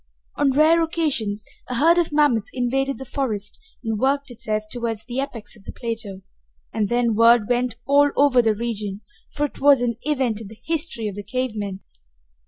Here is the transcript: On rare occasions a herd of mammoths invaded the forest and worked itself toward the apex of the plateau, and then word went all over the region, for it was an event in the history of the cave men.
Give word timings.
On 0.35 0.49
rare 0.49 0.81
occasions 0.81 1.45
a 1.69 1.75
herd 1.75 1.99
of 1.99 2.11
mammoths 2.11 2.49
invaded 2.51 2.97
the 2.97 3.05
forest 3.05 3.59
and 3.83 3.99
worked 3.99 4.31
itself 4.31 4.63
toward 4.67 4.97
the 5.07 5.19
apex 5.19 5.55
of 5.55 5.63
the 5.65 5.71
plateau, 5.71 6.23
and 6.73 6.89
then 6.89 7.13
word 7.13 7.47
went 7.47 7.75
all 7.85 8.09
over 8.15 8.41
the 8.41 8.55
region, 8.55 9.01
for 9.31 9.45
it 9.45 9.61
was 9.61 9.83
an 9.83 9.97
event 10.01 10.41
in 10.41 10.47
the 10.47 10.57
history 10.65 11.07
of 11.07 11.13
the 11.13 11.21
cave 11.21 11.51
men. 11.55 11.81